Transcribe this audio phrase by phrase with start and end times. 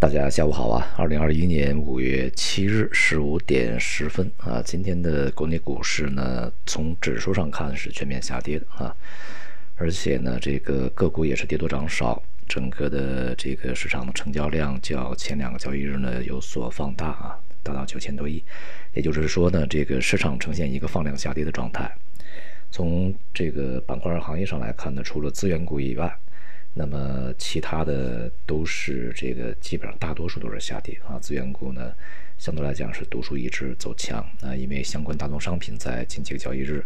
[0.00, 0.94] 大家下午好啊！
[0.96, 8.96] 二零二一年五月七日十五点十分啊，今天的国内股市呢，从指数上看是全面下跌的啊，
[9.76, 18.42] 而且呢，这个个股也是跌多涨少，整个的这个市场的成交量较前两个交易日呢有所放大啊，达到九千多亿，
[18.94, 21.94] 也就是说呢，这个市场呈现一个放量下跌的状态。
[22.70, 26.10] 从这个板块行业上来看呢，除了资源股以外，
[26.72, 31.92] 那么其他的都是这个基本上大多数都是下跌啊，资源股呢
[32.38, 36.84] 相对来讲是独树一帜走强啊，因为相关大宗商品在近几个交易日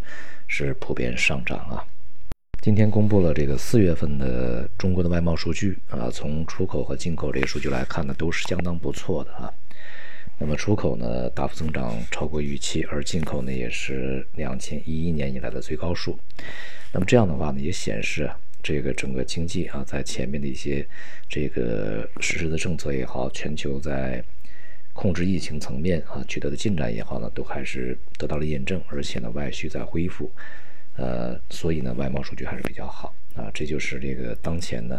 [0.49, 1.85] 是普遍上涨啊。
[2.63, 9.53] 今天公布了这个四月份的中国的外贸数据啊，从出口和进口这些数据来看呢，都是相当不错的啊。
[10.39, 16.19] 那么出口呢大幅增长超过预期，而进口呢也是两千一一年以来的最高数。
[16.91, 18.31] 那么这样的话呢，也显示。
[18.65, 20.85] 这个整个经济啊，在前面的一些
[21.29, 24.25] 这个实施的政策也好，全球在
[24.95, 30.33] 控制疫情层面啊取得的进展也好呢，都还是得到了验证，而且呢外需在恢复，
[30.97, 34.99] 呃，所以呢外贸数据还是比较好啊，这就是这个当前呢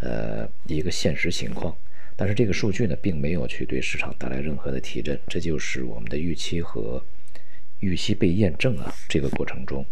[0.00, 1.74] 呃一个现实情况。
[2.14, 7.02] 但是这个数据呢并没有去对市场带来任何的提振，这就是我们的预期和
[7.80, 9.86] 预期被验证啊这个过程中，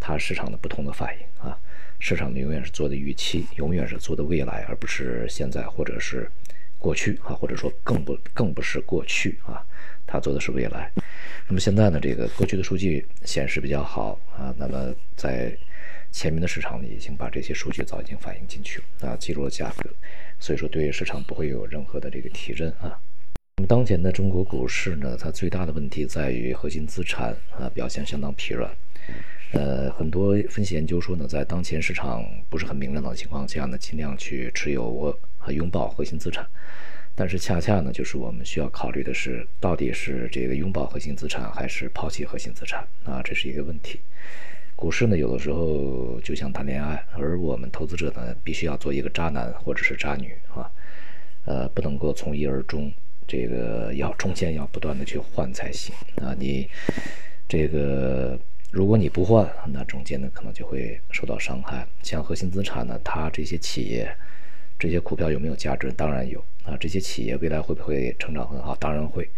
[0.00, 1.58] 它市场的不同的反应啊。
[2.04, 6.28] 市场呢永远是做的预期，永远是做的未来，而不是现在或者是
[6.76, 9.64] 过去啊，或者说更不更不是过去啊，
[10.04, 10.90] 它做的是未来。
[11.46, 15.56] 那么现在呢，这个过去的数据显示比较好啊，那么在
[16.10, 19.88] 前面的市场呢，已经把这些数据早已经反映进去了啊，记录了价格，
[20.40, 22.98] 所以说对于市场不会有任何的这个提振啊。
[23.58, 28.68] 那么当前的中国股市呢，它最大的问题在于核心资产啊表现相当疲软。
[29.52, 36.46] 呃，很多分析研究说呢，在当前市场不是很明朗的情况下呢，尽量去持有和拥抱核心资产。
[37.14, 43.20] 但是恰恰呢，就是我们需要考虑的是，到底是这个拥抱核心资产，还是抛弃核心资产啊？
[43.22, 44.00] 这是一个问题。
[44.74, 50.64] 股市呢，有的时候就像谈恋爱，而我们投资者呢，必须要做一个渣男或者是渣女啊，
[51.44, 52.90] 呃，不能够从一而终，
[53.28, 56.34] 这个要中间要不断的去换才行啊。
[56.38, 56.66] 你
[57.46, 58.38] 这个。
[58.72, 61.86] 如果你不换，那中间呢可能就会受到伤害。
[62.02, 64.10] 像核心资产呢，它这些企业、
[64.78, 65.92] 这些股票有没有价值？
[65.92, 66.74] 当然有啊。
[66.80, 68.74] 这些企业未来会不会成长很好？
[68.76, 69.28] 当然会。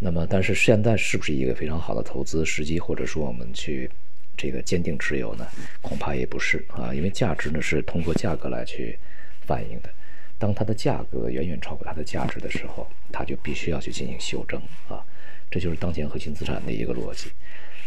[0.00, 3.88] 那么，但是现在是不是一个非常好的投资时机，或者说我们去
[4.36, 5.46] 这个坚定持有呢？
[5.80, 6.92] 恐怕也不是啊。
[6.92, 8.98] 因为价值呢是通过价格来去
[9.42, 9.88] 反映的。
[10.38, 15.06] 当它的价格远远超过它的价值的时候，它就必须要去进行修正啊。
[15.48, 17.30] 这就是当前核心资产的一个逻辑。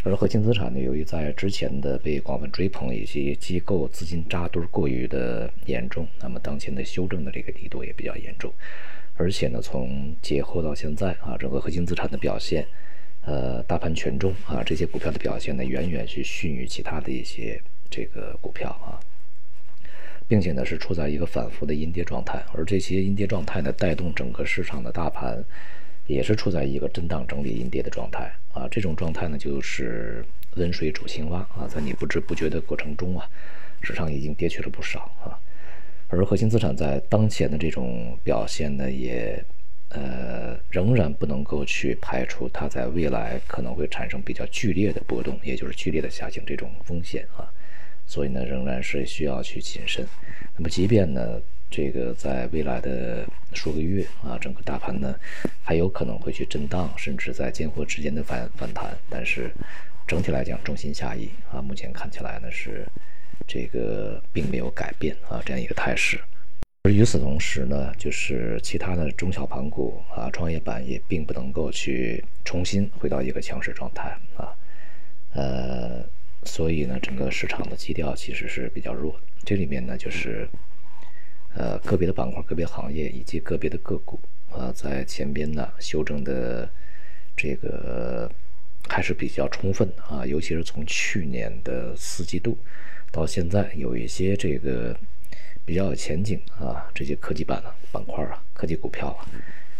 [0.04, 8.52] 而核心资产呢，由于在之前的被广泛追捧以及机构资金扎堆过于的严重，那么当前的修正的这个力度也比较严重。
[9.18, 12.66] 而且呢，从节后到现在啊，整个核心资产的表现，
[13.26, 18.96] 呃，大盘权重啊，这些股票的表现呢，远远是逊于其他的一些这个股票啊，
[20.30, 22.42] 并且呢，是处在一个反复的阴跌状态。
[22.54, 25.44] 而这些阴跌状态呢，带动整个市场的大盘。
[26.10, 30.26] 也是处在一个震荡整理阴跌的状态啊，这种状态呢就是
[30.56, 33.30] 温水煮青蛙啊，在你不知不觉的过程中啊，
[33.82, 35.38] 市场已经跌去了不少啊，
[36.08, 39.44] 而核心资产在当前的这种表现呢，也
[39.90, 47.46] 呃仍然不能够去排除它在未来可能会产生比较剧烈的波动，也就是剧烈的下行这种风险啊，
[48.08, 50.04] 所以呢仍然是需要去谨慎。
[50.58, 51.40] 那么即便呢。
[51.72, 55.16] 这个在未来的数个月啊，整个大盘呢
[55.64, 58.98] 还有可能会去震荡，甚至在间货之间的反反弹。
[59.08, 59.52] 但是
[60.08, 62.88] 整体来讲，重心下移啊，目前看起来呢是
[63.48, 66.20] 这个并没有改变啊这样一个态势。
[66.84, 74.50] 而与此同时呢，就是其他的中小盘股啊，创业板也并不能够去重新回到一个强势状态啊。
[75.34, 76.04] 呃，
[76.46, 79.20] 所以呢，整个市场的基调其实是比较弱的。
[79.46, 80.50] 这里面呢，就是。
[81.56, 84.20] 呃，个别的板块、个别行业以及个别的个股
[84.52, 86.70] 啊，在前边呢修正的
[87.36, 88.32] 这个
[88.88, 92.58] 还是比较充分啊，尤其是从去年的四季度
[93.12, 94.96] 到现在，有一些这个
[95.66, 99.26] 比较有前景啊，这些科技板板块啊、科技股票啊，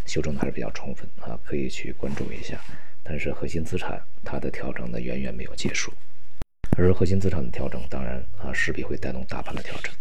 [0.06, 2.60] 修正的还是比较充分啊，可以去关注一下。
[3.02, 5.92] 但是核心资产它的调整呢，远远没有结束。
[6.82, 9.92] 而核心资产的调整，当然啊，势必会带动大盘的调整，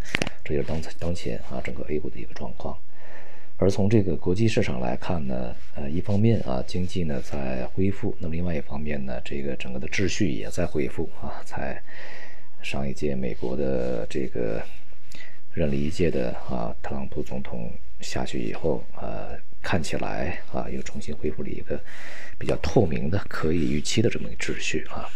[0.44, 2.78] 这就是当当前啊整个 A 股的一个状况。
[3.58, 11.42] 而从这个国际市场来看呢，呃，一方面啊经济呢在恢复，那么另外一方面呢，这个整个的秩序也在恢复啊。
[11.44, 11.82] 在
[12.62, 14.64] 上一届美国的这个
[15.52, 21.78] 任了一届的啊特朗普总统下去以后，呃，看起来啊，又重新恢复了一个
[22.38, 25.10] 比较透明的、可以预期的这么一个秩序啊。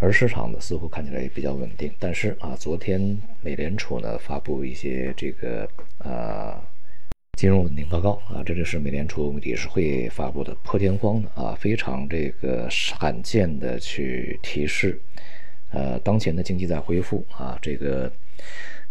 [0.00, 1.92] 而市场呢，似乎看起来也比较稳定。
[1.98, 5.68] 但是啊，昨天美联储呢发布一些这个
[5.98, 6.58] 呃
[7.36, 12.68] 金融稳定报告啊，这就是美联储理事会发布的破天荒的啊，非常这个
[12.98, 14.98] 罕见的去提示，
[15.70, 18.10] 呃，当前的经济在恢复啊，这个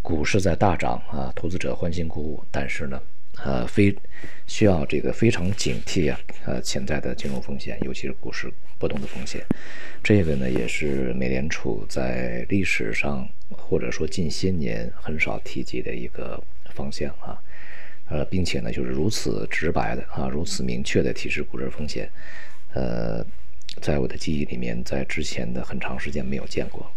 [0.02, 2.44] 股市在大涨啊，投资者欢欣鼓舞。
[2.52, 3.02] 但是呢。
[3.46, 3.96] 呃，非
[4.48, 9.46] 需要这个非常警惕啊，呃，潜在的金融风险，尤其是股市波动的风险。
[10.02, 16.42] 这个呢，也是美联储在历史上或者说近些年很少提及的一个
[16.74, 17.38] 方向啊。
[18.10, 22.10] 呃，并且呢，就是如此直白的啊，如此明确的提示股市风险。
[22.74, 23.24] 呃，
[23.82, 26.90] 在我的记忆里面，在之前的很长时间没有见过。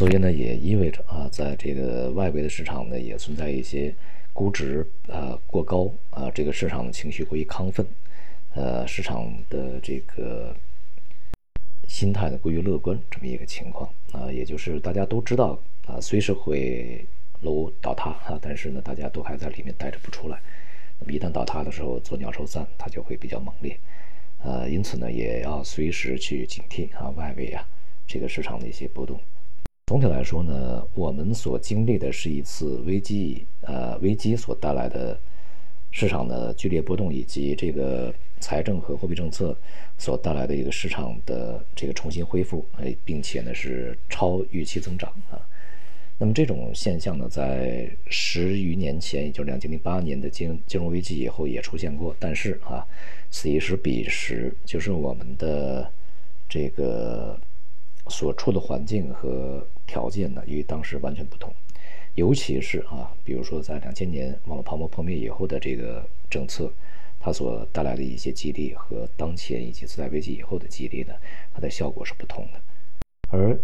[0.00, 3.94] 所以呢，也意味着啊，在这个外围的市场呢，也存在一些。
[4.32, 7.84] 估值啊过高啊，这个市场的情绪过于亢奋，
[8.54, 10.54] 呃，市场的这个
[11.90, 17.04] 心态呢过于乐观，这么一个情况啊，也就是大家都知道啊，随时会
[17.40, 20.40] 楼倒塌啊，但是呢，大家都还在里面待着不出来。
[21.00, 23.76] 那么一旦倒塌的时候，做鸟兽散，它就会比较猛烈，
[24.44, 27.66] 呃，因此呢，也要随时去警惕啊，外围啊
[28.06, 29.18] 这个市场的一些波动。
[29.86, 35.18] 总体来说呢，我们所经历的是一次危机，呃，危机所带来的
[35.90, 39.56] 市场的剧烈波动，以及这个财政和货币政策
[39.98, 45.38] 所带来的一个市场的这个重新恢复，哎，并且呢是超预期增长啊。
[46.18, 52.86] 那么这种现象呢，在十余年前，也就是两千零八年的金金融危机以后也出现过，但是啊，
[53.30, 55.92] 此一时彼一时，就是我们的
[56.48, 57.38] 这个。
[58.08, 61.54] 所处的环境和条件呢，与当时完全不同，
[62.16, 66.72] 尤其是啊，比如说在两千年网络泡沫破灭以后的这个政策，
[67.20, 71.14] 它所带来的一些激励和当前以及次贷危机以后的激励呢，
[71.54, 72.60] 它的效果是不同的。
[73.28, 73.56] 而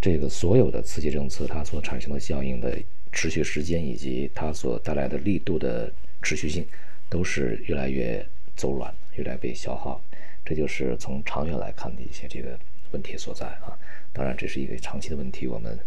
[0.00, 2.78] 这个所有的刺激政策，它所产生的效应的
[3.10, 6.64] 持续时间以及它所带来的力度的持续性，
[7.08, 8.24] 都是越来越
[8.54, 10.00] 走软，越来越被消耗。
[10.44, 12.56] 这就是从长远来看的一些这个。
[12.90, 13.76] 问题所在啊，
[14.14, 15.78] 当然这是一个长期的问题，我们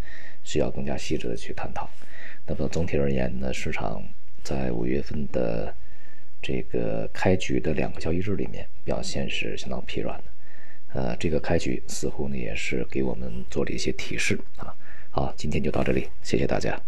[0.43, 1.89] 需要更加细致的去探讨。
[2.45, 4.03] 那么总体而言呢，市场
[4.43, 5.73] 在五月份的
[6.41, 10.23] 这个开局的两个交易日里面表现是相当疲软的。
[10.93, 14.73] 呃，这个开局似乎呢也是给我们做了一些提示啊。
[15.09, 16.81] 好，今天就到这里，谢谢大家。